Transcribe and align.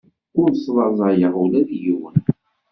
Ur 0.41 0.49
slaẓayeɣ 0.63 1.33
ula 1.43 1.61
d 1.67 1.69
yiwen. 1.81 2.17